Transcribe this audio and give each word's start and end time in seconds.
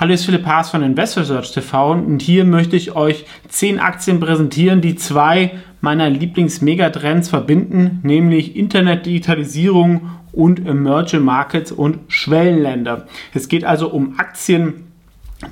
Hallo, 0.00 0.14
ist 0.14 0.26
Philipp 0.26 0.46
Haas 0.46 0.70
von 0.70 0.84
Investor 0.84 1.24
Search 1.24 1.50
TV 1.50 1.90
und 1.90 2.22
hier 2.22 2.44
möchte 2.44 2.76
ich 2.76 2.94
euch 2.94 3.24
zehn 3.48 3.80
Aktien 3.80 4.20
präsentieren, 4.20 4.80
die 4.80 4.94
zwei 4.94 5.50
meiner 5.80 6.08
Lieblings-Megatrends 6.08 7.28
verbinden, 7.28 7.98
nämlich 8.04 8.54
Internetdigitalisierung 8.54 10.08
und 10.30 10.64
Emerging 10.64 11.22
Markets 11.22 11.72
und 11.72 11.98
Schwellenländer. 12.06 13.08
Es 13.34 13.48
geht 13.48 13.64
also 13.64 13.88
um 13.90 14.20
Aktien, 14.20 14.84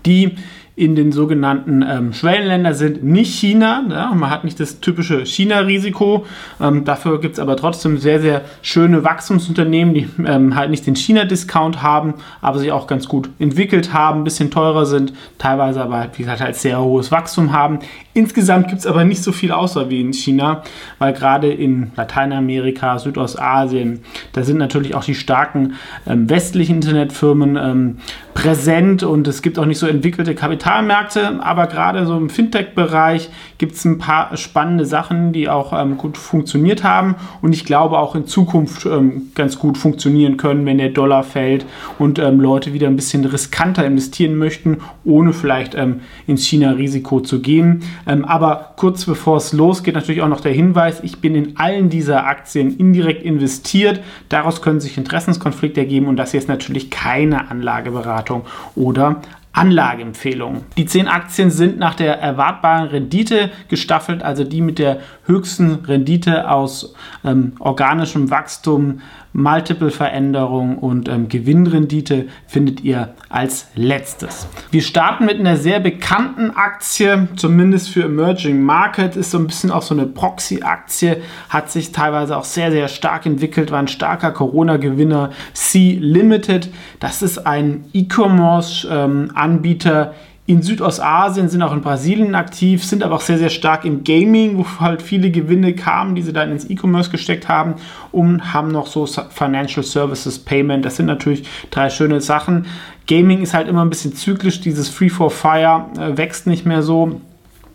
die 0.04 0.36
in 0.77 0.95
den 0.95 1.11
sogenannten 1.11 1.82
ähm, 1.82 2.12
Schwellenländern 2.12 2.74
sind 2.74 3.02
nicht 3.02 3.34
China. 3.34 3.82
Ja, 3.88 4.12
man 4.14 4.29
hat 4.29 4.45
nicht 4.45 4.61
das 4.61 4.80
typische 4.80 5.25
China-Risiko. 5.25 6.26
Ähm, 6.61 6.84
dafür 6.84 7.18
gibt 7.18 7.34
es 7.34 7.40
aber 7.40 7.56
trotzdem 7.56 7.96
sehr, 7.96 8.20
sehr 8.20 8.43
schöne 8.61 9.02
Wachstumsunternehmen, 9.02 9.94
die 9.94 10.07
ähm, 10.26 10.54
halt 10.54 10.68
nicht 10.68 10.86
den 10.86 10.94
China-Discount 10.94 11.82
haben, 11.82 12.14
aber 12.43 12.58
sich 12.58 12.72
auch 12.72 12.86
ganz 12.86 13.08
gut 13.08 13.30
entwickelt 13.39 13.94
haben, 13.94 14.21
ein 14.21 14.25
bisschen 14.25 14.50
teurer 14.50 14.85
sind, 14.85 15.14
teilweise 15.39 15.80
aber, 15.80 16.08
wie 16.14 16.22
gesagt, 16.22 16.43
halt 16.43 16.57
sehr 16.57 16.79
hohes 16.79 17.11
Wachstum 17.11 17.54
haben. 17.54 17.79
Insgesamt 18.13 18.68
gibt 18.68 18.80
es 18.80 18.86
aber 18.86 19.04
nicht 19.04 19.22
so 19.22 19.32
viel 19.32 19.52
außer 19.52 19.88
wie 19.88 20.02
in 20.02 20.13
China, 20.13 20.63
weil 20.99 21.14
gerade 21.14 21.50
in 21.50 21.90
Lateinamerika, 21.96 22.99
Südostasien, 22.99 24.00
da 24.35 24.43
sind 24.43 24.58
natürlich 24.58 24.94
auch 24.94 25.04
die 25.04 25.14
starken 25.14 25.74
ähm, 26.07 26.29
westlichen 26.29 26.77
Internetfirmen 26.77 27.57
ähm, 27.57 27.96
präsent 28.35 29.02
und 29.02 29.27
es 29.27 29.40
gibt 29.40 29.58
auch 29.58 29.64
nicht 29.64 29.79
so 29.79 29.86
entwickelte 29.86 30.35
Kapitalmärkte, 30.66 31.38
aber 31.44 31.68
gerade 31.68 32.06
so 32.06 32.16
im 32.16 32.28
Fintech-Bereich 32.28 33.30
gibt 33.58 33.74
es 33.74 33.84
ein 33.84 33.98
paar 33.98 34.36
spannende 34.36 34.84
Sachen, 34.84 35.33
die 35.33 35.48
auch 35.48 35.72
ähm, 35.72 35.97
gut 35.97 36.19
funktioniert 36.19 36.83
haben 36.83 37.14
und 37.41 37.52
ich 37.52 37.64
glaube 37.64 37.98
auch 37.98 38.16
in 38.16 38.27
Zukunft 38.27 38.84
ähm, 38.84 39.30
ganz 39.36 39.60
gut 39.60 39.78
funktionieren 39.78 40.36
können, 40.36 40.66
wenn 40.66 40.78
der 40.78 40.88
Dollar 40.88 41.22
fällt 41.22 41.66
und 42.00 42.19
ähm, 42.19 42.41
Leute 42.41 42.72
wieder 42.72 42.88
ein 42.88 42.97
bisschen 42.97 43.24
riskanter 43.24 43.86
investieren 43.86 44.36
möchten, 44.36 44.78
ohne 45.04 45.32
vielleicht 45.32 45.76
ähm, 45.76 46.00
ins 46.26 46.44
China-Risiko 46.44 47.20
zu 47.20 47.41
gehen. 47.41 47.84
Ähm, 48.04 48.24
aber 48.24 48.72
kurz 48.74 49.04
bevor 49.04 49.36
es 49.36 49.52
losgeht, 49.52 49.94
natürlich 49.94 50.22
auch 50.22 50.28
noch 50.28 50.41
der 50.41 50.52
Hinweis, 50.52 50.98
ich 51.04 51.20
bin 51.20 51.36
in 51.36 51.56
allen 51.58 51.91
dieser 51.91 52.26
Aktien 52.26 52.76
indirekt 52.76 53.22
investiert. 53.22 54.00
Daraus 54.28 54.62
können 54.62 54.80
sich 54.80 54.98
Interessenskonflikte 54.98 55.80
ergeben 55.80 56.08
und 56.08 56.16
das 56.16 56.32
hier 56.32 56.41
ist 56.41 56.48
natürlich 56.48 56.91
keine 56.91 57.52
Anlageberatung 57.52 58.42
oder 58.74 59.22
Anlageempfehlungen. 59.56 60.64
Die 60.76 60.84
zehn 60.84 61.08
Aktien 61.08 61.50
sind 61.50 61.78
nach 61.78 61.94
der 61.94 62.20
erwartbaren 62.20 62.88
Rendite 62.88 63.50
gestaffelt, 63.68 64.22
also 64.22 64.44
die 64.44 64.60
mit 64.60 64.78
der 64.78 64.98
höchsten 65.24 65.86
Rendite 65.86 66.50
aus 66.50 66.94
ähm, 67.24 67.54
organischem 67.58 68.30
Wachstum, 68.30 69.00
Multiple-Veränderung 69.36 70.78
und 70.78 71.08
ähm, 71.10 71.28
Gewinnrendite 71.28 72.28
findet 72.46 72.80
ihr 72.80 73.14
als 73.28 73.66
letztes. 73.74 74.46
Wir 74.70 74.80
starten 74.80 75.26
mit 75.26 75.38
einer 75.38 75.58
sehr 75.58 75.78
bekannten 75.78 76.52
Aktie, 76.52 77.28
zumindest 77.36 77.90
für 77.90 78.04
Emerging 78.04 78.62
Market, 78.62 79.14
ist 79.14 79.30
so 79.30 79.38
ein 79.38 79.46
bisschen 79.46 79.70
auch 79.70 79.82
so 79.82 79.94
eine 79.94 80.06
Proxy-Aktie, 80.06 81.18
hat 81.50 81.70
sich 81.70 81.92
teilweise 81.92 82.34
auch 82.34 82.44
sehr, 82.44 82.70
sehr 82.70 82.88
stark 82.88 83.26
entwickelt, 83.26 83.70
war 83.70 83.78
ein 83.78 83.88
starker 83.88 84.32
Corona-Gewinner. 84.32 85.32
C 85.52 85.98
Limited, 86.00 86.70
das 86.98 87.20
ist 87.20 87.46
ein 87.46 87.84
E-Commerce-Anbieter, 87.92 90.06
ähm, 90.06 90.12
in 90.47 90.62
Südostasien, 90.62 91.48
sind 91.48 91.62
auch 91.62 91.72
in 91.72 91.80
Brasilien 91.80 92.36
aktiv, 92.36 92.84
sind 92.84 93.02
aber 93.02 93.16
auch 93.16 93.20
sehr, 93.20 93.39
sehr 93.39 93.50
stark 93.50 93.84
im 93.84 94.05
Gaming, 94.05 94.58
wo 94.58 94.66
halt 94.78 95.03
viele 95.03 95.33
Gewinne 95.33 95.75
kamen, 95.75 96.14
die 96.14 96.22
sie 96.22 96.33
dann 96.33 96.53
ins 96.53 96.70
E-Commerce 96.70 97.11
gesteckt 97.11 97.48
haben 97.48 97.75
und 98.12 98.55
haben 98.55 98.69
noch 98.69 98.86
so 98.86 99.06
Financial 99.06 99.84
Services 99.84 100.38
Payment. 100.38 100.84
Das 100.84 100.97
sind 100.97 101.06
natürlich 101.06 101.48
drei 101.72 101.91
schöne 101.91 102.20
Sachen. 102.20 102.66
Gaming 103.08 103.42
ist 103.42 103.55
halt 103.55 103.66
immer 103.66 103.84
ein 103.84 103.91
bisschen 103.91 104.14
zyklisch, 104.14 104.61
dieses 104.61 104.88
Free 104.88 105.08
for 105.08 105.30
Fire 105.30 105.86
äh, 105.98 106.16
wächst 106.16 106.47
nicht 106.47 106.64
mehr 106.64 106.83
so 106.83 107.20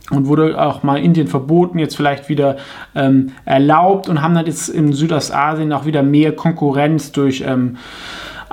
und 0.09 0.27
wurde 0.27 0.61
auch 0.61 0.83
mal 0.83 0.97
Indien 0.97 1.27
verboten, 1.27 1.77
jetzt 1.77 1.95
vielleicht 1.95 2.29
wieder 2.29 2.57
ähm, 2.95 3.31
erlaubt 3.45 4.09
und 4.09 4.21
haben 4.21 4.35
dann 4.35 4.45
jetzt 4.45 4.69
in 4.69 4.93
Südostasien 4.93 5.71
auch 5.73 5.85
wieder 5.85 6.03
mehr 6.03 6.35
Konkurrenz 6.35 7.11
durch 7.11 7.43
ähm, 7.45 7.77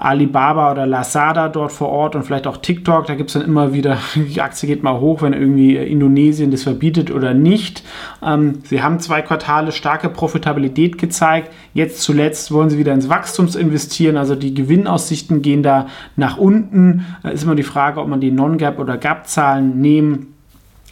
Alibaba 0.00 0.72
oder 0.72 0.86
Lazada 0.86 1.48
dort 1.48 1.72
vor 1.72 1.88
Ort 1.88 2.14
und 2.14 2.22
vielleicht 2.22 2.46
auch 2.46 2.58
TikTok. 2.58 3.06
Da 3.06 3.14
gibt 3.14 3.30
es 3.30 3.34
dann 3.34 3.42
immer 3.42 3.72
wieder, 3.72 3.98
die 4.14 4.40
Aktie 4.40 4.68
geht 4.68 4.82
mal 4.82 5.00
hoch, 5.00 5.22
wenn 5.22 5.32
irgendwie 5.32 5.76
Indonesien 5.76 6.50
das 6.50 6.62
verbietet 6.62 7.10
oder 7.10 7.34
nicht. 7.34 7.82
Ähm, 8.22 8.60
sie 8.64 8.82
haben 8.82 9.00
zwei 9.00 9.22
Quartale 9.22 9.72
starke 9.72 10.08
Profitabilität 10.08 10.98
gezeigt. 10.98 11.52
Jetzt 11.74 12.02
zuletzt 12.02 12.52
wollen 12.52 12.70
sie 12.70 12.78
wieder 12.78 12.94
ins 12.94 13.08
Wachstums 13.08 13.56
investieren. 13.56 14.16
Also 14.16 14.34
die 14.34 14.54
Gewinnaussichten 14.54 15.42
gehen 15.42 15.62
da 15.62 15.86
nach 16.16 16.38
unten. 16.38 17.06
Da 17.22 17.30
ist 17.30 17.42
immer 17.42 17.54
die 17.54 17.62
Frage, 17.62 18.00
ob 18.00 18.08
man 18.08 18.20
die 18.20 18.30
Non-Gap 18.30 18.78
oder 18.78 18.96
Gap-Zahlen 18.96 19.80
nehmen 19.80 20.37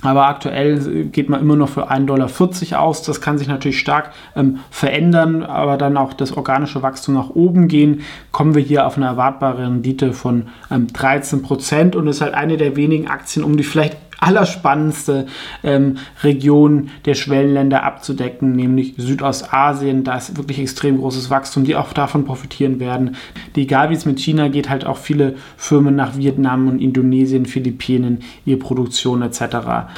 aber 0.02 0.26
aktuell 0.26 1.06
geht 1.06 1.30
man 1.30 1.40
immer 1.40 1.56
noch 1.56 1.70
für 1.70 1.90
1,40 1.90 2.04
Dollar 2.06 2.82
aus. 2.82 3.02
Das 3.02 3.20
kann 3.20 3.38
sich 3.38 3.48
natürlich 3.48 3.78
stark 3.78 4.12
ähm, 4.34 4.58
verändern, 4.70 5.42
aber 5.42 5.78
dann 5.78 5.96
auch 5.96 6.12
das 6.12 6.36
organische 6.36 6.82
Wachstum 6.82 7.14
nach 7.14 7.30
oben 7.30 7.66
gehen. 7.66 8.02
Kommen 8.30 8.54
wir 8.54 8.62
hier 8.62 8.86
auf 8.86 8.96
eine 8.96 9.06
erwartbare 9.06 9.62
Rendite 9.64 10.12
von 10.12 10.48
ähm, 10.70 10.88
13 10.92 11.42
Prozent 11.42 11.96
und 11.96 12.06
ist 12.08 12.20
halt 12.20 12.34
eine 12.34 12.56
der 12.58 12.76
wenigen 12.76 13.08
Aktien, 13.08 13.44
um 13.44 13.56
die 13.56 13.64
vielleicht 13.64 13.96
allerspannendste 14.20 15.26
ähm, 15.62 15.98
Region 16.22 16.90
der 17.04 17.14
Schwellenländer 17.14 17.82
abzudecken, 17.82 18.52
nämlich 18.52 18.94
Südostasien. 18.96 20.04
Da 20.04 20.16
ist 20.16 20.36
wirklich 20.36 20.58
extrem 20.58 20.98
großes 20.98 21.30
Wachstum, 21.30 21.64
die 21.64 21.76
auch 21.76 21.92
davon 21.92 22.24
profitieren 22.24 22.80
werden. 22.80 23.16
Die, 23.54 23.62
egal 23.62 23.90
wie 23.90 23.94
es 23.94 24.06
mit 24.06 24.18
China 24.18 24.48
geht, 24.48 24.70
halt 24.70 24.86
auch 24.86 24.96
viele 24.96 25.36
Firmen 25.56 25.94
nach 25.94 26.16
Vietnam 26.16 26.68
und 26.68 26.80
Indonesien, 26.80 27.46
Philippinen 27.46 28.20
ihre 28.44 28.58
Produktion 28.58 29.22
etc. 29.22 29.40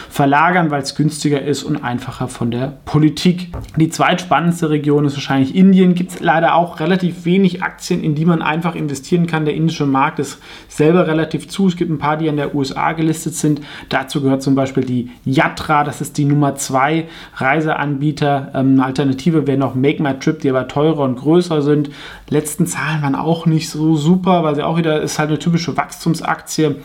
verlagern, 0.09 0.71
weil 0.71 0.83
es 0.83 0.95
günstiger 0.95 1.43
ist 1.43 1.63
und 1.63 1.77
einfacher 1.77 2.29
von 2.29 2.51
der 2.51 2.79
Politik. 2.85 3.53
Die 3.77 3.89
zweitspannendste 3.89 4.71
Region 4.71 5.05
ist 5.05 5.15
wahrscheinlich 5.15 5.55
Indien. 5.55 5.95
Gibt 5.95 6.13
es 6.13 6.21
leider 6.21 6.55
auch 6.55 6.81
relativ 6.81 7.25
wenig 7.25 7.63
Aktien, 7.63 8.03
in 8.03 8.15
die 8.15 8.25
man 8.25 8.43
einfach 8.43 8.75
investieren 8.75 9.27
kann. 9.27 9.45
Der 9.45 9.55
indische 9.55 9.87
Markt 9.87 10.19
ist 10.19 10.39
selber 10.69 11.07
relativ 11.07 11.49
zu. 11.49 11.69
Es 11.69 11.77
gibt 11.77 11.91
ein 11.91 11.99
paar, 11.99 12.17
die 12.17 12.29
an 12.29 12.37
der 12.37 12.55
USA 12.55 12.93
gelistet 12.93 13.35
sind. 13.35 13.61
Da 13.89 14.08
Dazu 14.09 14.23
gehört 14.23 14.43
zum 14.43 14.55
Beispiel 14.55 14.87
die 14.87 15.11
Yatra, 15.27 15.85
das 15.85 16.01
ist 16.01 16.17
die 16.17 16.25
Nummer 16.25 16.55
2 16.55 17.07
Reiseanbieter. 17.37 18.53
Ähm, 18.55 18.73
eine 18.73 18.87
Alternative 18.87 19.47
wäre 19.47 19.59
noch 19.59 19.75
Make 19.75 20.03
My 20.03 20.19
Trip, 20.19 20.41
die 20.41 20.49
aber 20.49 20.67
teurer 20.67 21.01
und 21.01 21.17
größer 21.17 21.61
sind. 21.61 21.91
Letzten 22.31 22.67
Zahlen 22.67 23.03
waren 23.03 23.15
auch 23.15 23.45
nicht 23.45 23.69
so 23.69 23.97
super, 23.97 24.45
weil 24.45 24.55
sie 24.55 24.63
auch 24.63 24.79
wieder 24.79 25.03
ist 25.03 25.19
halt 25.19 25.29
eine 25.29 25.39
typische 25.39 25.77
Wachstumsaktie. 25.77 26.77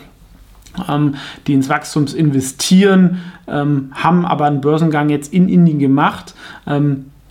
Ähm, 0.86 1.14
die 1.46 1.54
ins 1.54 1.70
Wachstums 1.70 2.12
investieren, 2.12 3.22
ähm, 3.48 3.90
haben 3.94 4.26
aber 4.26 4.44
einen 4.44 4.60
Börsengang 4.60 5.08
jetzt 5.08 5.32
in 5.32 5.48
Indien 5.48 5.78
gemacht. 5.78 6.34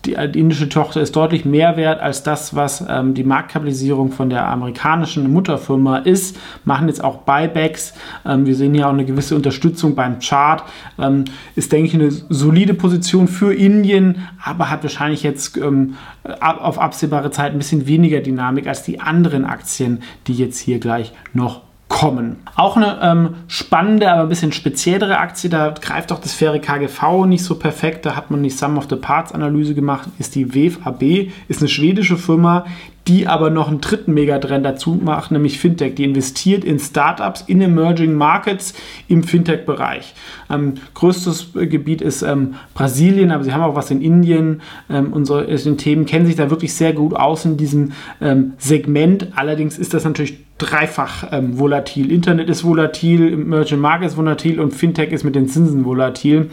Die, 0.06 0.16
die, 0.31 0.40
indische 0.40 0.68
Tochter 0.68 1.02
ist 1.02 1.16
deutlich 1.16 1.46
mehr 1.46 1.78
wert 1.78 2.02
als 2.02 2.24
das, 2.24 2.56
was 2.56 2.84
ähm, 2.90 3.14
die 3.14 3.24
Marktkapitalisierung 3.24 4.12
von 4.12 4.30
der 4.30 4.47
amerikanischen 4.47 5.31
Mutterfirma 5.31 6.00
ist, 6.00 6.38
machen 6.66 6.88
jetzt 6.88 7.03
auch 7.03 7.19
Buybacks. 7.19 7.94
Ähm, 8.25 8.46
wir 8.46 8.56
sehen 8.56 8.74
hier 8.74 8.88
auch 8.88 8.94
eine 8.94 9.06
gewisse 9.06 9.36
Unterstützung 9.36 9.96
beim 9.96 10.19
Chart. 10.19 10.63
Ähm, 11.00 11.25
ist, 11.56 11.72
denke 11.72 11.88
ich, 11.88 11.94
eine 11.94 12.12
solide 12.12 12.74
Position 12.74 13.28
für 13.28 13.53
Indien, 13.53 14.28
aber 14.44 14.69
hat 14.69 14.84
wahrscheinlich 14.84 15.24
jetzt 15.24 15.56
ähm, 15.58 15.96
auf 16.40 16.80
absehbare 16.80 17.31
Zeit 17.31 17.53
ein 17.53 17.58
bisschen 17.58 17.88
weniger 17.88 18.19
Dynamik 18.19 18.68
als 18.68 18.84
die 18.84 19.00
anderen 19.00 19.46
Aktien, 19.46 20.03
die 20.28 20.34
jetzt 20.34 20.59
hier 20.59 20.80
gleich 20.80 21.13
noch 21.34 21.62
kommen. 21.94 22.38
Auch 22.56 22.76
eine 22.76 22.98
ähm, 23.04 23.36
spannende, 23.48 24.12
aber 24.12 24.24
ein 24.24 24.30
bisschen 24.30 24.52
speziellere 24.52 25.20
Aktie, 25.20 25.48
da 25.48 25.70
greift 25.70 26.12
auch 26.12 26.20
das 26.20 26.34
faire 26.34 26.58
KGV 26.59 27.26
nicht 27.28 27.44
so 27.44 27.56
perfekt, 27.56 28.08
da 28.08 28.16
hat 28.16 28.31
man 28.31 28.42
die 28.42 28.50
Sum 28.50 28.80
of 28.80 28.88
the 28.90 28.96
Parts 28.96 29.31
Analyse 29.31 29.76
gemacht, 29.76 30.09
ist 30.18 30.34
die 30.34 30.56
WFAB, 30.56 31.31
ist 31.48 31.59
eine 31.59 31.70
schwedische 31.70 32.18
Firma, 32.18 32.66
die 33.08 33.28
aber 33.28 33.50
noch 33.50 33.68
einen 33.68 33.81
dritten 33.81 34.14
Megatrend 34.14 34.66
dazu 34.66 35.00
macht, 35.04 35.31
nämlich 35.31 35.60
Fintech. 35.60 35.95
Die 35.95 36.06
investiert 36.06 36.63
in 36.63 36.80
Startups, 36.80 37.42
in 37.42 37.62
Emerging 37.62 38.13
Markets 38.13 38.74
im 39.07 39.24
Fintech-Bereich. 39.24 40.13
Ähm, 40.50 40.75
größtes 40.94 41.51
Gebiet 41.54 42.01
ist 42.01 42.22
ähm, 42.22 42.56
Brasilien, 42.74 43.31
aber 43.31 43.44
sie 43.44 43.54
haben 43.54 43.62
auch 43.62 43.75
was 43.75 43.92
in 43.92 44.01
Indien. 44.01 44.62
Ähm, 44.90 45.12
unsere 45.12 45.45
Themen 45.75 46.06
kennen 46.06 46.25
sich 46.25 46.38
da 46.38 46.50
wirklich 46.50 46.74
sehr 46.74 46.94
gut 46.94 47.13
aus 47.13 47.44
in 47.45 47.57
diesem 47.57 47.92
ähm, 48.22 48.54
Segment. 48.57 49.28
Allerdings 49.36 49.78
ist 49.78 49.94
das 49.94 50.06
natürlich 50.06 50.38
dreifach 50.58 51.26
ähm, 51.32 51.58
volatil. 51.58 52.12
Internet 52.12 52.50
ist 52.50 52.64
volatil, 52.64 53.34
Emerging 53.34 53.80
Market 53.80 54.08
ist 54.10 54.18
volatil 54.18 54.60
und 54.60 54.72
Fintech 54.72 55.12
ist 55.12 55.24
mit 55.24 55.36
den 55.36 55.48
Zinsen 55.48 55.84
volatil. 55.84 56.50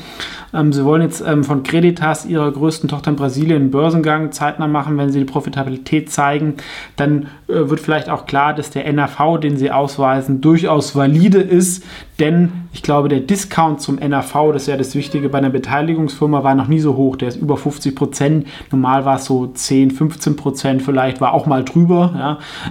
Ähm, 0.53 0.73
sie 0.73 0.85
wollen 0.85 1.03
jetzt 1.03 1.23
von 1.43 1.63
Creditas, 1.63 2.25
ihrer 2.27 2.51
größten 2.51 2.89
Tochter 2.89 3.11
in 3.11 3.17
Brasilien, 3.17 3.63
einen 3.63 3.71
Börsengang 3.71 4.33
zeitnah 4.33 4.67
machen, 4.67 4.97
wenn 4.97 5.13
sie 5.13 5.21
die 5.21 5.25
Profitabilität 5.25 6.11
zeigen 6.11 6.21
zeigen, 6.21 6.55
dann 6.97 7.29
äh, 7.49 7.69
wird 7.69 7.81
vielleicht 7.81 8.11
auch 8.11 8.27
klar, 8.27 8.55
dass 8.55 8.71
der 8.71 8.91
NAV, 8.93 9.41
den 9.41 9.57
sie 9.57 9.71
ausweisen, 9.71 10.41
durchaus 10.41 10.95
valide 10.95 11.41
ist, 11.41 11.85
denn 12.19 12.53
ich 12.73 12.83
glaube, 12.83 13.09
der 13.09 13.21
Discount 13.21 13.81
zum 13.81 13.97
NAV, 13.97 14.53
das 14.53 14.63
ist 14.63 14.69
ja 14.69 14.77
das 14.77 14.95
Wichtige 14.95 15.29
bei 15.29 15.39
einer 15.39 15.51
Beteiligungsfirma, 15.51 16.45
war 16.45 16.55
noch 16.55 16.69
nie 16.69 16.81
so 16.81 16.97
hoch. 16.97 17.17
Der 17.17 17.29
ist 17.29 17.37
über 17.37 17.57
50 17.57 17.97
Prozent. 17.97 18.47
Normal 18.71 19.05
war 19.05 19.17
es 19.17 19.25
so 19.25 19.47
10, 19.47 19.91
15 19.91 20.37
Prozent 20.37 20.83
vielleicht, 20.83 21.21
war 21.21 21.33
auch 21.33 21.47
mal 21.47 21.65
drüber. 21.65 22.15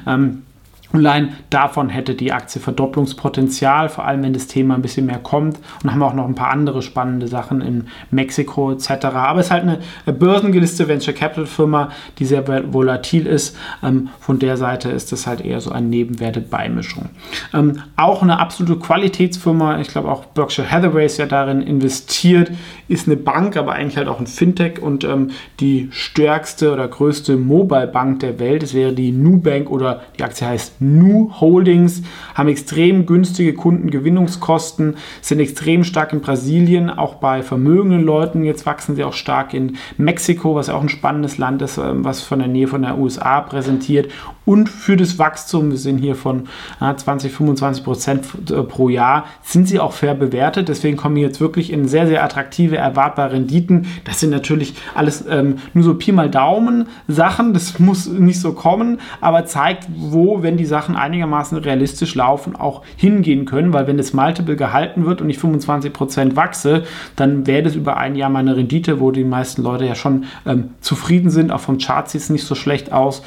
Ja. 0.06 0.14
Ähm, 0.14 0.44
Allein 0.92 1.34
davon 1.52 1.90
hätte 1.90 2.16
die 2.16 2.32
Aktie 2.32 2.60
Verdopplungspotenzial, 2.60 3.90
vor 3.90 4.06
allem 4.06 4.24
wenn 4.24 4.34
das 4.34 4.48
Thema 4.48 4.74
ein 4.74 4.82
bisschen 4.82 5.06
mehr 5.06 5.20
kommt. 5.20 5.60
Und 5.84 5.92
haben 5.92 6.02
auch 6.02 6.14
noch 6.14 6.28
ein 6.28 6.36
paar 6.36 6.50
andere 6.50 6.82
spannende 6.82 7.28
Sachen 7.28 7.62
in 7.62 7.88
Mexiko 8.10 8.72
etc. 8.72 9.06
Aber 9.06 9.40
es 9.40 9.48
ist 9.48 9.52
halt 9.52 9.64
eine 9.64 9.80
börsengelistete 10.18 10.90
Venture 10.90 11.14
Capital 11.14 11.46
Firma, 11.46 11.90
die 12.18 12.26
sehr 12.26 12.48
volatil 12.74 13.28
ist. 13.28 13.56
Ähm, 13.84 14.10
von 14.20 14.40
der 14.40 14.58
Seite 14.58 14.90
ist 14.90 15.12
das 15.12 15.28
halt 15.28 15.42
eher 15.42 15.62
so 15.62 15.72
eine 15.72 15.86
nebenwerte 15.86 16.42
Beimischung. 16.42 17.10
Ähm, 17.54 17.84
auch 17.96 18.24
eine 18.24 18.40
absolute 18.40 18.80
Qualitätsfirma, 18.80 19.80
ich 19.80 19.90
glaube 19.90 20.10
auch 20.10 20.26
Berkshire 20.26 20.70
Hathaway 20.70 21.06
ist 21.06 21.18
ja 21.18 21.26
darin 21.26 21.62
investiert, 21.62 22.52
ist 22.88 23.08
eine 23.08 23.18
Bank, 23.18 23.58
aber 23.58 23.74
eigentlich 23.74 23.98
halt 23.98 24.08
auch 24.08 24.20
ein 24.20 24.28
Fintech 24.28 24.82
und 24.82 25.04
ähm, 25.04 25.32
die 25.60 25.90
stärkste 25.92 26.74
oder 26.74 26.88
größte 26.88 27.38
Mobile 27.38 27.88
Bank 27.88 28.22
der 28.22 28.40
Welt. 28.40 28.64
Es 28.64 28.74
wäre 28.74 28.94
die 28.94 29.12
Nubank 29.12 29.70
oder 29.70 30.02
die 30.18 30.24
Aktie 30.24 30.48
heißt 30.48 30.79
Nu 30.80 31.32
Holdings, 31.40 32.02
haben 32.36 32.50
extrem 32.50 33.06
günstige 33.06 33.54
Kundengewinnungskosten, 33.54 34.96
sind 35.22 35.40
extrem 35.40 35.84
stark 35.84 36.14
in 36.14 36.22
Brasilien, 36.22 36.90
auch 36.90 37.16
bei 37.16 37.44
vermögenden 37.44 38.04
Leuten. 38.04 38.44
Jetzt 38.44 38.66
wachsen 38.66 38.96
sie 38.96 39.04
auch 39.04 39.14
stark 39.14 39.54
in 39.54 39.78
Mexiko, 39.98 40.56
was 40.56 40.70
auch 40.70 40.82
ein 40.82 40.90
spannendes 40.90 41.38
Land 41.38 41.62
ist, 41.62 41.78
ähm, 41.78 42.04
was 42.04 42.22
von 42.22 42.40
der 42.40 42.48
Nähe 42.48 42.68
von 42.68 42.82
der 42.82 42.98
USA 42.98 43.42
präsentiert. 43.42 44.10
Und 44.46 44.68
für 44.68 44.98
das 44.98 45.20
Wachstum, 45.20 45.70
wir 45.70 45.78
sind 45.78 46.00
hier 46.00 46.16
von 46.16 46.48
20, 46.80 47.32
25 47.32 47.84
Prozent 47.84 48.26
äh, 48.50 48.64
pro 48.64 48.90
Jahr, 48.90 49.26
sind 49.44 49.68
sie 49.68 49.80
auch 49.80 49.94
fair 49.94 50.16
bewertet. 50.16 50.70
Deswegen 50.70 50.98
kommen 50.98 51.16
wir 51.16 51.24
jetzt 51.24 51.40
wirklich 51.40 51.72
in 51.72 51.88
sehr, 51.88 52.08
sehr 52.08 52.24
attraktive, 52.24 52.78
erwartbare 52.78 53.34
Renditen. 53.34 53.86
Das 54.06 54.20
sind 54.20 54.32
natürlich 54.32 54.74
alles 54.96 55.24
ähm, 55.30 55.58
nur 55.74 55.84
so 55.84 55.94
Pi 55.94 56.12
mal 56.12 56.32
Daumen 56.32 56.88
Sachen. 57.08 57.54
Das 57.54 57.78
muss 57.80 58.08
nicht 58.08 58.40
so 58.40 58.54
kommen, 58.54 59.00
aber 59.22 59.46
zeigt, 59.46 59.88
wo, 59.96 60.42
wenn 60.42 60.58
die 60.58 60.66
Sachen 60.70 60.96
einigermaßen 60.96 61.58
realistisch 61.58 62.16
laufen, 62.16 62.56
auch 62.56 62.84
hingehen 62.96 63.44
können, 63.44 63.74
weil 63.74 63.88
wenn 63.88 63.98
das 63.98 64.14
Multiple 64.14 64.56
gehalten 64.56 65.06
wird 65.06 65.22
und 65.22 65.30
ich 65.30 65.38
25% 65.38 66.38
wachse, 66.38 66.84
dann 67.18 67.46
wäre 67.46 67.64
das 67.64 67.76
über 67.76 67.98
ein 67.98 68.16
Jahr 68.16 68.30
meine 68.30 68.56
Rendite, 68.56 69.02
wo 69.02 69.12
die 69.12 69.26
meisten 69.26 69.62
Leute 69.62 69.86
ja 69.86 69.96
schon 69.96 70.26
ähm, 70.46 70.70
zufrieden 70.80 71.30
sind. 71.30 71.52
Auch 71.52 71.60
vom 71.60 71.78
Chart 71.78 72.10
sieht 72.10 72.22
es 72.22 72.30
nicht 72.30 72.46
so 72.46 72.56
schlecht 72.56 72.94
aus 72.94 73.22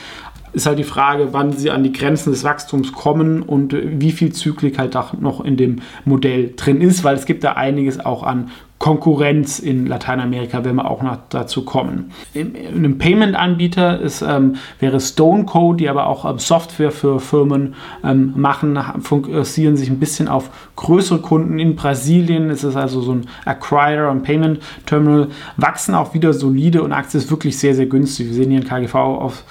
ist 0.53 0.67
halt 0.67 0.79
die 0.79 0.85
Frage, 0.85 1.33
wann 1.33 1.53
sie 1.53 1.71
an 1.71 1.83
die 1.83 1.93
Grenzen 1.93 2.31
des 2.31 2.45
Wachstums 2.45 2.93
kommen 2.93 3.43
und 3.43 3.75
wie 3.75 4.13
viel 4.13 4.33
Zyklik 4.33 4.79
halt 4.79 4.97
auch 4.97 5.15
noch 5.15 5.43
in 5.43 5.57
dem 5.57 5.81
Modell 6.05 6.53
drin 6.57 6.81
ist, 6.81 7.05
weil 7.05 7.17
es 7.17 7.25
gibt 7.25 7.43
da 7.43 7.53
einiges 7.53 7.99
auch 8.05 8.23
an 8.23 8.51
Konkurrenz 8.83 9.61
in 9.61 9.87
Lateinamerika, 9.87 10.65
wenn 10.65 10.75
wir 10.75 10.91
auch 10.91 11.05
noch 11.05 11.17
dazu 11.29 11.65
kommen. 11.65 12.11
Ein 12.35 12.99
Payment-Anbieter 12.99 14.01
ähm, 14.27 14.57
wäre 14.81 14.99
Stonecode, 14.99 15.79
die 15.79 15.89
aber 15.89 16.09
auch 16.09 16.29
ähm, 16.29 16.41
Software 16.41 16.91
für 16.91 17.21
Firmen 17.21 17.77
ähm, 18.03 18.33
machen, 18.35 18.77
fokussieren 19.01 19.77
sich 19.77 19.89
ein 19.89 20.01
bisschen 20.01 20.27
auf 20.27 20.51
größere 20.75 21.21
Kunden 21.21 21.61
in 21.61 21.77
Brasilien. 21.77 22.51
Es 22.51 22.65
ist 22.65 22.75
also 22.75 23.03
so 23.03 23.13
ein 23.13 23.29
Acquirer 23.45 24.11
und 24.11 24.25
Payment 24.25 24.59
Terminal, 24.85 25.29
wachsen 25.57 25.95
auch 25.95 26.13
wieder 26.13 26.33
solide 26.33 26.83
und 26.83 26.91
Aktie 26.93 27.19
ist 27.19 27.31
wirklich 27.31 27.57
sehr, 27.57 27.77
sehr 27.77 27.87
günstig. 27.87 28.27
Wir 28.27 28.35
sehen 28.35 28.51
hier 28.51 28.63
ein 28.63 28.67
KGV 28.67 28.97
auf, 28.97 29.45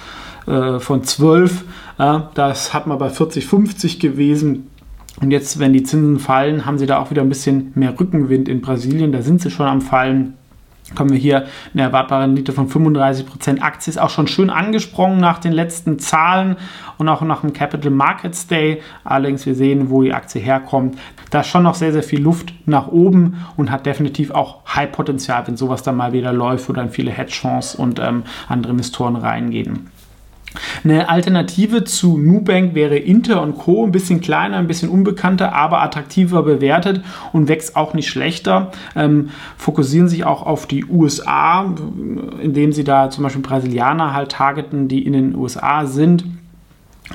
äh, 0.46 0.78
von 0.78 1.04
12. 1.04 1.64
Äh, 1.98 2.18
das 2.34 2.74
hat 2.74 2.86
man 2.86 2.98
bei 2.98 3.08
40, 3.08 3.46
50 3.46 3.98
gewesen. 3.98 4.68
Und 5.20 5.30
jetzt, 5.30 5.58
wenn 5.58 5.72
die 5.72 5.82
Zinsen 5.82 6.18
fallen, 6.18 6.64
haben 6.64 6.78
sie 6.78 6.86
da 6.86 6.98
auch 6.98 7.10
wieder 7.10 7.22
ein 7.22 7.28
bisschen 7.28 7.72
mehr 7.74 7.98
Rückenwind 7.98 8.48
in 8.48 8.60
Brasilien. 8.60 9.12
Da 9.12 9.22
sind 9.22 9.40
sie 9.40 9.50
schon 9.50 9.66
am 9.66 9.80
Fallen. 9.80 10.34
Kommen 10.96 11.10
wir 11.10 11.18
hier 11.18 11.46
eine 11.72 11.82
erwartbare 11.82 12.24
Rendite 12.24 12.52
von 12.52 12.68
35%. 12.68 13.60
Aktie 13.60 13.90
ist 13.90 13.98
auch 13.98 14.10
schon 14.10 14.26
schön 14.26 14.50
angesprungen 14.50 15.20
nach 15.20 15.38
den 15.38 15.52
letzten 15.52 15.98
Zahlen 15.98 16.56
und 16.98 17.08
auch 17.08 17.22
nach 17.22 17.42
dem 17.42 17.52
Capital 17.52 17.90
Markets 17.90 18.46
Day. 18.46 18.82
Allerdings, 19.04 19.46
wir 19.46 19.54
sehen, 19.54 19.90
wo 19.90 20.02
die 20.02 20.12
Aktie 20.12 20.40
herkommt. 20.40 20.98
Da 21.30 21.40
ist 21.40 21.46
schon 21.46 21.62
noch 21.62 21.76
sehr, 21.76 21.92
sehr 21.92 22.02
viel 22.02 22.20
Luft 22.20 22.52
nach 22.66 22.88
oben 22.88 23.36
und 23.56 23.70
hat 23.70 23.86
definitiv 23.86 24.32
auch 24.32 24.66
High-Potenzial, 24.66 25.46
wenn 25.46 25.56
sowas 25.56 25.82
dann 25.82 25.96
mal 25.96 26.12
wieder 26.12 26.32
läuft, 26.32 26.68
wo 26.68 26.72
dann 26.72 26.90
viele 26.90 27.10
Hedgefonds 27.10 27.74
und 27.74 27.98
ähm, 28.00 28.24
andere 28.48 28.72
Investoren 28.72 29.16
reingehen. 29.16 29.91
Eine 30.84 31.08
Alternative 31.08 31.84
zu 31.84 32.18
Nubank 32.18 32.74
wäre 32.74 32.96
Inter 32.96 33.42
und 33.42 33.58
Co. 33.58 33.84
Ein 33.84 33.92
bisschen 33.92 34.20
kleiner, 34.20 34.58
ein 34.58 34.66
bisschen 34.66 34.88
unbekannter, 34.88 35.54
aber 35.54 35.82
attraktiver 35.82 36.42
bewertet 36.42 37.02
und 37.32 37.48
wächst 37.48 37.76
auch 37.76 37.94
nicht 37.94 38.08
schlechter. 38.08 38.72
Ähm, 38.96 39.30
fokussieren 39.56 40.08
sich 40.08 40.24
auch 40.24 40.44
auf 40.44 40.66
die 40.66 40.84
USA, 40.84 41.72
indem 42.42 42.72
sie 42.72 42.84
da 42.84 43.10
zum 43.10 43.24
Beispiel 43.24 43.42
Brasilianer 43.42 44.12
halt 44.12 44.32
targeten, 44.32 44.88
die 44.88 45.04
in 45.04 45.12
den 45.12 45.34
USA 45.34 45.86
sind 45.86 46.24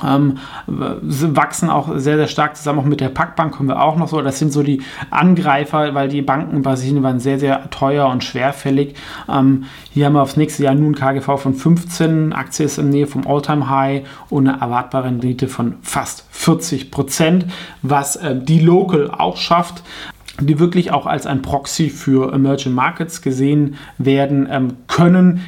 ähm, 0.05 0.37
wachsen 0.67 1.69
auch 1.69 1.89
sehr, 1.95 2.17
sehr 2.17 2.27
stark 2.27 2.55
zusammen. 2.57 2.79
Auch 2.79 2.85
mit 2.85 3.01
der 3.01 3.09
Packbank 3.09 3.53
kommen 3.53 3.69
wir 3.69 3.81
auch 3.81 3.95
noch 3.95 4.07
so. 4.07 4.21
Das 4.21 4.39
sind 4.39 4.51
so 4.51 4.63
die 4.63 4.81
Angreifer, 5.09 5.93
weil 5.93 6.07
die 6.09 6.21
Banken 6.21 6.55
in 6.55 6.61
Brasilien 6.61 7.03
waren 7.03 7.19
sehr, 7.19 7.39
sehr 7.39 7.69
teuer 7.69 8.07
und 8.07 8.23
schwerfällig. 8.23 8.95
Ähm, 9.29 9.65
hier 9.91 10.05
haben 10.05 10.13
wir 10.13 10.21
aufs 10.21 10.37
nächste 10.37 10.63
Jahr 10.63 10.75
nun 10.75 10.95
KGV 10.95 11.37
von 11.37 11.53
15, 11.53 12.33
Aktie 12.33 12.65
ist 12.65 12.77
in 12.77 12.89
Nähe 12.89 13.07
vom 13.07 13.27
Alltime 13.27 13.69
high 13.69 14.07
und 14.29 14.47
eine 14.47 14.59
erwartbare 14.59 15.05
Rendite 15.05 15.47
von 15.47 15.75
fast 15.81 16.25
40 16.31 16.91
Prozent, 16.91 17.45
was 17.81 18.15
äh, 18.15 18.35
die 18.35 18.59
Local 18.59 19.09
auch 19.11 19.37
schafft 19.37 19.83
die 20.39 20.59
wirklich 20.59 20.91
auch 20.91 21.05
als 21.05 21.25
ein 21.25 21.41
Proxy 21.41 21.89
für 21.89 22.33
Emerging 22.33 22.73
Markets 22.73 23.21
gesehen 23.21 23.75
werden 23.97 24.47
ähm, 24.51 24.73
können. 24.87 25.41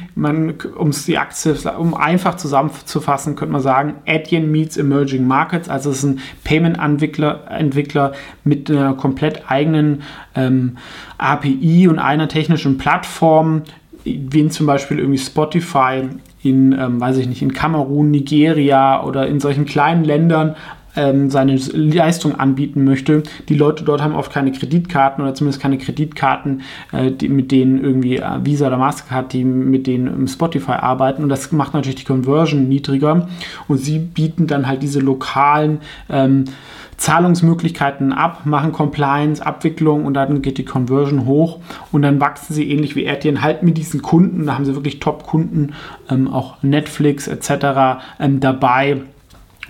um 0.76 0.90
die 0.90 1.18
Aktie, 1.18 1.54
um 1.78 1.94
einfach 1.94 2.36
zusammenzufassen, 2.36 3.36
könnte 3.36 3.52
man 3.52 3.62
sagen, 3.62 3.94
Adyen 4.06 4.50
meets 4.50 4.76
Emerging 4.76 5.26
Markets, 5.26 5.68
also 5.68 5.90
es 5.90 5.98
ist 5.98 6.04
ein 6.04 6.20
Payment-Entwickler 6.44 7.50
Entwickler 7.50 8.12
mit 8.44 8.70
einer 8.70 8.94
komplett 8.94 9.50
eigenen 9.50 10.02
ähm, 10.34 10.76
API 11.18 11.88
und 11.88 11.98
einer 11.98 12.28
technischen 12.28 12.78
Plattform, 12.78 13.62
wie 14.04 14.48
zum 14.48 14.66
Beispiel 14.66 14.98
irgendwie 14.98 15.18
Spotify 15.18 16.08
in, 16.42 16.72
ähm, 16.72 17.00
weiß 17.00 17.18
ich 17.18 17.28
nicht, 17.28 17.42
in 17.42 17.52
Kamerun, 17.52 18.10
Nigeria 18.10 19.02
oder 19.04 19.26
in 19.26 19.40
solchen 19.40 19.66
kleinen 19.66 20.04
Ländern 20.04 20.56
ähm, 20.96 21.30
seine 21.30 21.56
Leistung 21.56 22.38
anbieten 22.38 22.84
möchte. 22.84 23.22
Die 23.48 23.54
Leute 23.54 23.84
dort 23.84 24.02
haben 24.02 24.14
oft 24.14 24.32
keine 24.32 24.52
Kreditkarten 24.52 25.22
oder 25.22 25.34
zumindest 25.34 25.62
keine 25.62 25.78
Kreditkarten, 25.78 26.62
äh, 26.92 27.10
die, 27.10 27.28
mit 27.28 27.52
denen 27.52 27.82
irgendwie 27.82 28.16
äh, 28.16 28.44
Visa 28.44 28.66
oder 28.66 28.78
Mastercard, 28.78 29.32
die 29.32 29.44
mit 29.44 29.86
denen 29.86 30.28
Spotify 30.28 30.72
arbeiten. 30.72 31.22
Und 31.22 31.28
das 31.28 31.52
macht 31.52 31.74
natürlich 31.74 31.96
die 31.96 32.04
Conversion 32.04 32.68
niedriger. 32.68 33.28
Und 33.68 33.78
sie 33.78 33.98
bieten 33.98 34.46
dann 34.46 34.66
halt 34.66 34.82
diese 34.82 35.00
lokalen 35.00 35.78
ähm, 36.08 36.44
Zahlungsmöglichkeiten 37.00 38.12
ab, 38.12 38.44
machen 38.44 38.72
Compliance, 38.72 39.44
Abwicklung 39.44 40.04
und 40.04 40.12
dann 40.12 40.42
geht 40.42 40.58
die 40.58 40.66
Conversion 40.66 41.24
hoch 41.24 41.58
und 41.92 42.02
dann 42.02 42.20
wachsen 42.20 42.52
sie 42.52 42.70
ähnlich 42.70 42.94
wie 42.94 43.06
RTN 43.06 43.40
halt 43.40 43.62
mit 43.62 43.78
diesen 43.78 44.02
Kunden. 44.02 44.44
Da 44.44 44.54
haben 44.54 44.66
sie 44.66 44.74
wirklich 44.74 45.00
Top-Kunden, 45.00 45.72
ähm, 46.10 46.28
auch 46.28 46.62
Netflix 46.62 47.26
etc. 47.26 48.02
Ähm, 48.20 48.40
dabei 48.40 49.00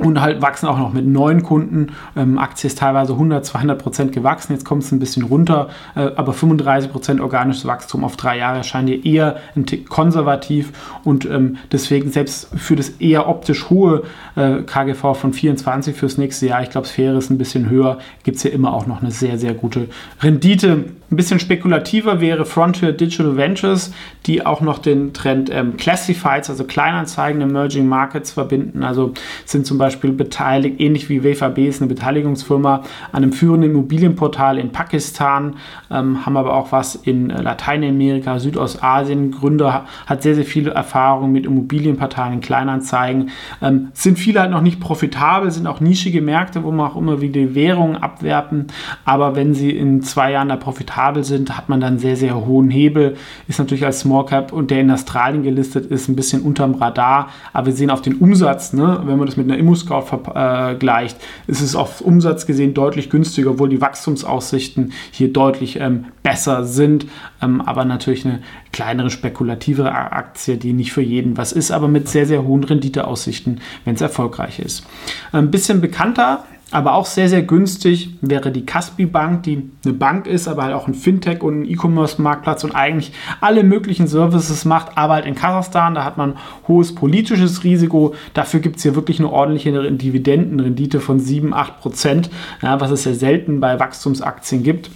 und 0.01 0.21
halt 0.21 0.43
wachsen 0.43 0.67
auch 0.67 0.79
noch 0.79 0.93
mit 0.93 1.07
neuen 1.07 1.43
Kunden. 1.43 1.89
Ähm, 2.17 2.39
Aktie 2.39 2.69
ist 2.69 2.79
teilweise 2.79 3.13
100, 3.13 3.45
200 3.45 3.81
Prozent 3.81 4.13
gewachsen. 4.13 4.53
Jetzt 4.53 4.65
kommt 4.65 4.83
es 4.83 4.93
ein 4.93 4.99
bisschen 4.99 5.25
runter, 5.25 5.69
äh, 5.95 6.11
aber 6.17 6.33
35 6.33 6.91
Prozent 6.91 7.21
organisches 7.21 7.67
Wachstum 7.67 8.05
auf 8.05 8.17
drei 8.17 8.39
Jahre 8.39 8.59
erscheint 8.59 8.89
dir 8.89 9.05
eher 9.05 9.37
ein 9.57 9.67
Tick 9.67 9.89
konservativ 9.89 10.73
und 11.05 11.25
ähm, 11.27 11.59
deswegen 11.73 12.11
selbst 12.11 12.49
für 12.57 12.77
das 12.77 12.89
eher 13.01 13.29
optisch 13.29 13.71
hohe 13.71 14.03
äh, 14.37 14.63
KGV 14.63 15.15
von 15.15 15.33
24 15.33 15.97
fürs 15.97 16.19
nächste 16.19 16.47
Jahr, 16.47 16.63
ich 16.63 16.71
glaube, 16.71 16.87
Sphäre 16.87 17.19
ist 17.19 17.31
ein 17.31 17.39
bisschen 17.39 17.69
höher, 17.69 17.99
gibt 18.23 18.37
es 18.37 18.43
hier 18.43 18.53
immer 18.53 18.73
auch 18.73 18.87
noch 18.87 19.03
eine 19.03 19.11
sehr, 19.11 19.39
sehr 19.39 19.55
gute 19.55 19.89
Rendite. 20.21 20.85
Ein 21.11 21.17
bisschen 21.17 21.41
spekulativer 21.41 22.21
wäre 22.21 22.45
Frontier 22.45 22.93
Digital 22.93 23.37
Ventures, 23.37 23.93
die 24.27 24.47
auch 24.47 24.61
noch 24.61 24.79
den 24.79 25.13
Trend 25.13 25.51
ähm, 25.53 25.77
Classifieds, 25.77 26.49
also 26.49 26.65
Kleinanzeigen, 26.65 27.41
Emerging 27.41 27.89
Markets 27.89 28.31
verbinden. 28.31 28.85
Also 28.85 29.13
sind 29.45 29.67
zum 29.67 29.77
Beispiel 29.77 29.90
beteiligt, 29.99 30.81
ähnlich 30.81 31.09
wie 31.09 31.25
WVB 31.25 31.59
ist 31.59 31.81
eine 31.81 31.89
Beteiligungsfirma 31.89 32.83
an 33.13 33.23
einem 33.23 33.33
führenden 33.33 33.71
Immobilienportal 33.71 34.59
in 34.59 34.71
Pakistan, 34.71 35.57
ähm, 35.91 36.25
haben 36.25 36.37
aber 36.37 36.55
auch 36.55 36.73
was 36.73 36.95
in 36.95 37.31
äh, 37.31 37.43
Lateinamerika, 37.43 38.39
Südostasien. 38.39 39.31
Gründer 39.31 39.87
hat 40.07 40.23
sehr, 40.23 40.35
sehr 40.35 40.45
viele 40.45 40.71
Erfahrungen 40.71 41.33
mit 41.33 41.47
Immobilienportalen, 41.47 42.41
Kleinanzeigen. 42.41 43.31
Ähm, 43.63 43.89
sind 43.93 44.19
viele 44.19 44.41
halt 44.41 44.51
noch 44.51 44.63
nicht 44.63 44.81
profitabel, 44.81 45.51
sind 45.51 45.67
auch 45.67 45.81
nischige 45.81 46.23
Märkte, 46.23 46.65
wo 46.65 46.71
man 46.71 46.91
auch 46.91 46.97
immer 46.97 47.21
wieder 47.21 47.55
Währungen 47.55 47.97
abwerten. 47.97 48.67
Aber 49.05 49.37
wenn 49.37 49.55
sie 49.55 49.71
in 49.71 50.03
zwei 50.03 50.33
Jahren 50.33 50.49
da 50.49 50.57
profitabel 50.57 51.25
sind, 51.25 51.57
hat 51.57 51.69
man 51.69 51.81
dann 51.81 51.99
sehr, 51.99 52.17
sehr 52.17 52.47
hohen 52.47 52.71
Hebel. 52.71 53.17
Ist 53.49 53.59
natürlich 53.59 53.85
als 53.85 54.01
Small 54.01 54.27
Cap 54.27 54.53
und 54.53 54.71
der 54.71 54.81
in 54.81 54.91
Australien 54.91 55.43
gelistet 55.43 55.87
ist, 55.87 56.09
ein 56.09 56.17
bisschen 56.17 56.43
unterm 56.43 56.75
Radar. 56.75 57.29
Aber 57.53 57.67
wir 57.67 57.73
sehen 57.73 57.91
auf 57.91 58.03
den 58.03 58.17
Umsatz, 58.17 58.73
ne, 58.73 59.01
wenn 59.05 59.19
man 59.19 59.27
das 59.27 59.37
mit 59.37 59.51
einer 59.51 59.59
ImmoScout 59.71 60.03
vergleicht, 60.03 61.17
ist 61.47 61.61
es 61.61 61.77
auf 61.77 62.01
Umsatz 62.01 62.47
gesehen 62.47 62.75
deutlich 62.75 63.11
günstiger, 63.11 63.51
obwohl 63.51 63.69
die 63.69 63.81
Wachstumsaussichten 63.81 64.93
hier 65.13 65.33
deutlich 65.33 65.79
ähm, 65.81 66.07
besser 66.23 66.65
sind. 66.65 67.07
Ähm, 67.41 67.61
aber 67.61 67.85
natürlich 67.85 68.25
eine 68.25 68.41
kleinere 68.73 69.11
spekulative 69.11 69.93
Aktie, 69.93 70.57
die 70.57 70.73
nicht 70.73 70.93
für 70.93 71.03
jeden 71.03 71.37
was 71.37 71.53
ist, 71.53 71.71
aber 71.71 71.89
mit 71.89 72.09
sehr, 72.09 72.27
sehr 72.27 72.45
hohen 72.45 72.65
Renditeaussichten, 72.65 73.61
wenn 73.85 73.95
es 73.95 74.01
erfolgreich 74.01 74.59
ist. 74.59 74.87
Ein 75.33 75.51
bisschen 75.51 75.81
bekannter 75.81 76.45
aber 76.71 76.95
auch 76.95 77.07
sehr, 77.07 77.29
sehr 77.29 77.43
günstig 77.43 78.11
wäre 78.21 78.53
die 78.53 78.65
Caspi 78.65 79.07
Bank, 79.07 79.43
die 79.43 79.71
eine 79.85 79.95
Bank 79.95 80.27
ist, 80.27 80.49
aber 80.49 80.65
halt 80.65 80.75
auch 80.75 80.87
ein 80.87 80.95
Fintech 80.95 81.43
und 81.43 81.63
ein 81.63 81.71
E-Commerce-Marktplatz 81.71 82.65
und 82.65 82.75
eigentlich 82.75 83.13
alle 83.41 83.65
möglichen 83.65 84.07
Services 84.07 84.65
macht, 84.65 84.97
aber 84.97 85.15
halt 85.15 85.27
in 85.27 85.35
Kasachstan, 85.35 85.95
da 85.95 86.05
hat 86.05 86.17
man 86.17 86.35
hohes 86.69 86.95
politisches 86.95 87.65
Risiko. 87.65 88.15
Dafür 88.35 88.61
gibt 88.61 88.77
es 88.77 88.83
hier 88.83 88.95
wirklich 88.95 89.19
eine 89.19 89.31
ordentliche 89.31 89.91
Dividendenrendite 89.93 91.01
von 91.01 91.19
7, 91.19 91.53
8 91.53 91.81
Prozent, 91.81 92.31
ja, 92.63 92.81
was 92.81 92.91
es 92.91 93.05
ja 93.05 93.15
selten 93.15 93.61
bei 93.61 93.79
Wachstumsaktien 93.81 94.63
gibt. 94.63 94.91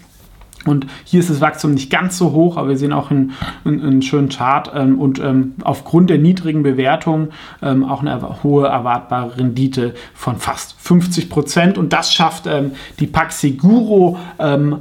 Und 0.67 0.87
hier 1.05 1.21
ist 1.21 1.31
das 1.31 1.41
Wachstum 1.41 1.75
nicht 1.75 1.91
ganz 1.91 2.17
so 2.17 2.33
hoch, 2.33 2.57
aber 2.57 2.71
wir 2.71 2.77
sehen 2.77 2.93
auch 2.93 3.11
einen, 3.11 3.33
einen 3.65 4.03
schönen 4.03 4.29
Chart 4.29 4.71
ähm, 4.75 4.99
und 4.99 5.19
ähm, 5.19 5.55
aufgrund 5.63 6.11
der 6.11 6.19
niedrigen 6.19 6.63
Bewertung 6.63 7.29
ähm, 7.63 7.85
auch 7.85 8.01
eine 8.01 8.43
hohe 8.43 8.67
erwartbare 8.67 9.37
Rendite 9.37 9.95
von 10.15 10.37
fast 10.37 10.75
50 10.81 11.29
Prozent. 11.29 11.79
Und 11.79 11.93
das 11.93 12.13
schafft 12.13 12.47
ähm, 12.47 12.73
die 12.99 13.07
Paxiguro 13.07 14.19
ähm, 14.39 14.79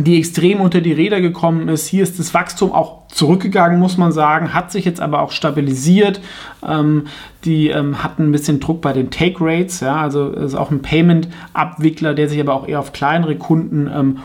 die 0.00 0.18
extrem 0.18 0.60
unter 0.60 0.80
die 0.80 0.92
Räder 0.92 1.20
gekommen 1.20 1.68
ist. 1.68 1.86
Hier 1.86 2.02
ist 2.02 2.18
das 2.18 2.32
Wachstum 2.34 2.72
auch 2.72 3.06
zurückgegangen, 3.08 3.78
muss 3.78 3.96
man 3.96 4.12
sagen, 4.12 4.52
hat 4.52 4.70
sich 4.70 4.84
jetzt 4.84 5.00
aber 5.00 5.22
auch 5.22 5.32
stabilisiert. 5.32 6.20
Ähm, 6.66 7.04
die 7.44 7.72
hatten 7.72 8.24
ein 8.24 8.32
bisschen 8.32 8.58
Druck 8.58 8.80
bei 8.80 8.92
den 8.92 9.10
Take 9.10 9.36
Rates, 9.38 9.78
ja, 9.80 9.96
also 9.96 10.30
ist 10.30 10.56
auch 10.56 10.72
ein 10.72 10.82
Payment-Abwickler, 10.82 12.12
der 12.14 12.28
sich 12.28 12.40
aber 12.40 12.52
auch 12.52 12.66
eher 12.66 12.80
auf 12.80 12.92
kleinere 12.92 13.36
Kunden 13.36 13.88
ähm, 13.94 14.18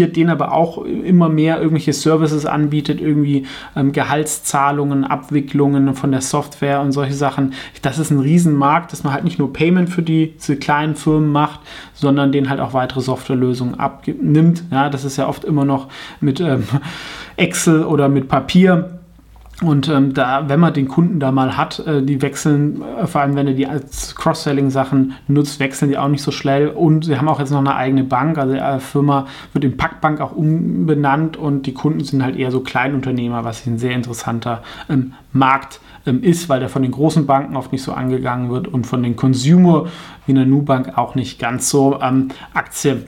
fokussiert, 0.00 0.16
den 0.16 0.30
aber 0.30 0.52
auch 0.52 0.84
immer 0.84 1.28
mehr 1.28 1.58
irgendwelche 1.58 1.92
Services 1.92 2.46
anbietet, 2.46 3.00
irgendwie 3.00 3.46
ähm, 3.76 3.92
Gehaltszahlungen, 3.92 5.04
Abwicklungen 5.04 5.94
von 5.94 6.10
der 6.10 6.20
Software 6.20 6.80
und 6.80 6.92
solche 6.92 7.14
Sachen. 7.14 7.52
Das 7.82 7.98
ist 7.98 8.10
ein 8.10 8.20
Riesenmarkt, 8.20 8.92
dass 8.92 9.04
man 9.04 9.12
halt 9.12 9.24
nicht 9.24 9.38
nur 9.38 9.52
Payment 9.52 9.90
für 9.90 10.02
diese 10.02 10.56
kleinen 10.56 10.96
Firmen 10.96 11.32
macht, 11.32 11.60
sondern 11.94 12.32
denen 12.32 12.48
halt 12.48 12.60
auch 12.60 12.72
weitere 12.72 13.00
Softwarelösungen 13.00 13.78
abnimmt. 13.78 14.64
Ja, 14.70 14.88
das 14.88 15.04
ist 15.04 15.16
ja 15.16 15.28
oft 15.28 15.44
immer 15.44 15.64
noch 15.64 15.88
mit 16.20 16.40
ähm, 16.40 16.64
Excel 17.36 17.84
oder 17.84 18.08
mit 18.08 18.28
Papier. 18.28 18.99
Und 19.62 19.88
ähm, 19.88 20.14
da, 20.14 20.48
wenn 20.48 20.58
man 20.58 20.72
den 20.72 20.88
Kunden 20.88 21.20
da 21.20 21.32
mal 21.32 21.56
hat, 21.56 21.80
äh, 21.80 22.02
die 22.02 22.22
wechseln, 22.22 22.80
äh, 22.82 23.06
vor 23.06 23.20
allem 23.20 23.36
wenn 23.36 23.46
er 23.46 23.52
die 23.52 23.66
als 23.66 24.14
Cross-Selling-Sachen 24.16 25.14
nutzt, 25.28 25.60
wechseln 25.60 25.90
die 25.90 25.98
auch 25.98 26.08
nicht 26.08 26.22
so 26.22 26.30
schnell. 26.30 26.68
Und 26.68 27.04
sie 27.04 27.18
haben 27.18 27.28
auch 27.28 27.40
jetzt 27.40 27.50
noch 27.50 27.58
eine 27.58 27.74
eigene 27.74 28.04
Bank. 28.04 28.38
Also 28.38 28.54
die 28.54 28.80
Firma 28.80 29.26
wird 29.52 29.64
in 29.64 29.76
Packbank 29.76 30.20
auch 30.22 30.32
umbenannt 30.32 31.36
und 31.36 31.66
die 31.66 31.74
Kunden 31.74 32.02
sind 32.02 32.22
halt 32.22 32.36
eher 32.36 32.50
so 32.50 32.60
Kleinunternehmer, 32.60 33.44
was 33.44 33.66
ein 33.66 33.78
sehr 33.78 33.92
interessanter 33.92 34.62
ähm, 34.88 35.12
Markt 35.34 35.80
ähm, 36.06 36.22
ist, 36.22 36.48
weil 36.48 36.60
der 36.60 36.70
von 36.70 36.80
den 36.80 36.92
großen 36.92 37.26
Banken 37.26 37.54
oft 37.54 37.70
nicht 37.70 37.82
so 37.82 37.92
angegangen 37.92 38.50
wird 38.50 38.66
und 38.66 38.86
von 38.86 39.02
den 39.02 39.16
Consumer 39.16 39.88
wie 40.26 40.32
eine 40.32 40.46
Nubank 40.46 40.96
auch 40.96 41.14
nicht 41.14 41.38
ganz 41.38 41.68
so. 41.68 42.00
Ähm, 42.00 42.28
Aktie 42.54 43.02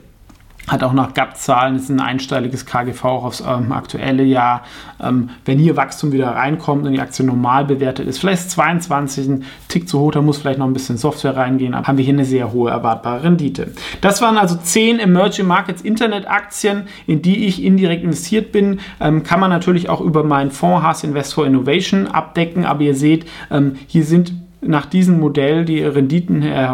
hat 0.68 0.84
auch 0.84 0.92
nach 0.92 1.12
GAP-Zahlen 1.14 1.76
ist 1.76 1.88
ein 1.88 2.00
einstelliges 2.00 2.66
KGV 2.66 3.04
auch 3.04 3.24
aufs 3.24 3.40
ähm, 3.46 3.72
aktuelle 3.72 4.22
Jahr. 4.22 4.62
Ähm, 5.00 5.30
wenn 5.44 5.58
hier 5.58 5.76
Wachstum 5.76 6.12
wieder 6.12 6.28
reinkommt 6.28 6.86
und 6.86 6.92
die 6.92 7.00
Aktie 7.00 7.24
normal 7.24 7.64
bewertet 7.64 8.06
ist, 8.06 8.18
vielleicht 8.18 8.42
ist 8.42 8.50
22 8.52 9.28
ein 9.28 9.44
Tick 9.68 9.88
zu 9.88 9.98
hoch, 9.98 10.12
da 10.12 10.22
muss 10.22 10.38
vielleicht 10.38 10.58
noch 10.58 10.66
ein 10.66 10.72
bisschen 10.72 10.96
Software 10.96 11.36
reingehen, 11.36 11.74
aber 11.74 11.88
haben 11.88 11.98
wir 11.98 12.04
hier 12.04 12.14
eine 12.14 12.24
sehr 12.24 12.52
hohe 12.52 12.70
erwartbare 12.70 13.24
Rendite. 13.24 13.72
Das 14.00 14.22
waren 14.22 14.38
also 14.38 14.56
10 14.56 15.00
Emerging 15.00 15.46
Markets 15.46 15.82
Internet-Aktien, 15.82 16.84
in 17.06 17.22
die 17.22 17.46
ich 17.46 17.62
indirekt 17.62 18.04
investiert 18.04 18.52
bin. 18.52 18.80
Ähm, 19.00 19.24
kann 19.24 19.40
man 19.40 19.50
natürlich 19.50 19.88
auch 19.88 20.00
über 20.00 20.22
meinen 20.22 20.50
Fonds 20.50 20.82
Haas 20.82 21.04
Invest 21.04 21.34
for 21.34 21.46
Innovation 21.46 22.06
abdecken, 22.06 22.64
aber 22.64 22.82
ihr 22.82 22.94
seht, 22.94 23.26
ähm, 23.50 23.76
hier 23.88 24.04
sind 24.04 24.32
nach 24.64 24.86
diesem 24.86 25.18
Modell 25.18 25.64
die 25.64 25.82
Renditen 25.82 26.42
äh, 26.42 26.68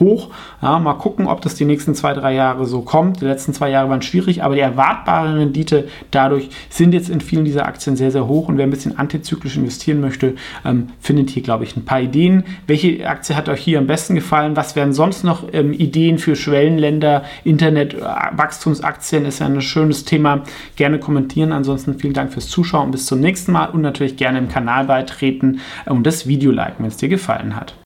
hoch. 0.00 0.30
Ja, 0.60 0.78
mal 0.78 0.94
gucken, 0.94 1.26
ob 1.26 1.40
das 1.40 1.54
die 1.54 1.64
nächsten 1.64 1.94
zwei, 1.94 2.14
drei 2.14 2.34
Jahre 2.34 2.66
so 2.66 2.82
kommt. 2.82 3.20
Die 3.20 3.26
letzten 3.26 3.52
zwei 3.54 3.70
Jahre 3.70 3.88
waren 3.88 4.02
schwierig, 4.02 4.42
aber 4.42 4.56
die 4.56 4.60
erwartbare 4.60 5.38
Rendite 5.38 5.88
dadurch 6.10 6.50
sind 6.68 6.92
jetzt 6.92 7.08
in 7.08 7.20
vielen 7.20 7.44
dieser 7.44 7.66
Aktien 7.66 7.96
sehr, 7.96 8.10
sehr 8.10 8.26
hoch. 8.26 8.48
Und 8.48 8.58
wer 8.58 8.66
ein 8.66 8.70
bisschen 8.70 8.98
antizyklisch 8.98 9.56
investieren 9.56 10.00
möchte, 10.00 10.34
ähm, 10.64 10.88
findet 11.00 11.30
hier, 11.30 11.42
glaube 11.42 11.64
ich, 11.64 11.76
ein 11.76 11.84
paar 11.84 12.00
Ideen. 12.00 12.42
Welche 12.66 13.08
Aktie 13.08 13.36
hat 13.36 13.48
euch 13.48 13.60
hier 13.60 13.78
am 13.78 13.86
besten 13.86 14.16
gefallen? 14.16 14.56
Was 14.56 14.74
wären 14.74 14.92
sonst 14.92 15.22
noch 15.22 15.44
ähm, 15.52 15.72
Ideen 15.72 16.18
für 16.18 16.34
Schwellenländer? 16.34 17.22
Internet, 17.44 17.94
äh, 17.94 18.00
Wachstumsaktien 18.32 19.24
ist 19.26 19.38
ja 19.38 19.46
ein 19.46 19.60
schönes 19.60 20.04
Thema. 20.04 20.42
Gerne 20.74 20.98
kommentieren. 20.98 21.52
Ansonsten 21.52 21.94
vielen 21.94 22.14
Dank 22.14 22.32
fürs 22.32 22.48
Zuschauen. 22.48 22.90
Bis 22.90 23.06
zum 23.06 23.20
nächsten 23.20 23.52
Mal 23.52 23.66
und 23.66 23.80
natürlich 23.80 24.16
gerne 24.16 24.38
im 24.38 24.48
Kanal 24.48 24.86
beitreten 24.86 25.60
und 25.86 26.04
das 26.04 26.26
Video 26.26 26.50
liken, 26.50 26.80
wenn 26.80 26.88
es 26.88 26.96
dir 26.96 27.11
gefallen 27.12 27.54
hat. 27.54 27.74